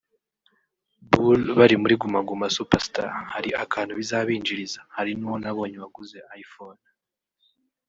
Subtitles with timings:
[1.09, 6.45] Bull bari muri Guma Guma Super Star hari akantu bizabinjiriza hari n’uwo nabonye waguze i
[6.51, 6.83] phone